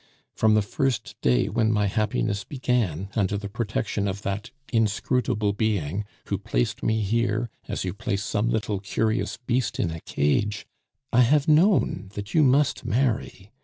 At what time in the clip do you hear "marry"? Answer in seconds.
12.83-13.51